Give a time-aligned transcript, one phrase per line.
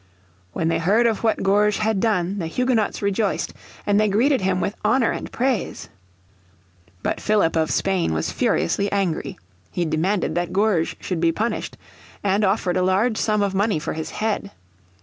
[0.53, 3.53] When they heard of what Gourges had done the Huguenots rejoiced,
[3.85, 5.89] and they greeted him with honour and praise.
[7.03, 9.37] But Philip of Spain was furiously angry.
[9.69, 11.77] He demanded that Gourges should be punished,
[12.23, 14.49] and offered a large sum of money for his head.